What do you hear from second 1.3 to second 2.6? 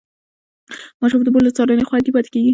مور له څارنې خوندي پاتې کېږي.